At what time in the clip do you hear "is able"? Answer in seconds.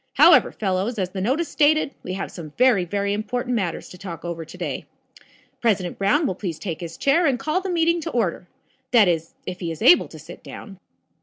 9.69-10.07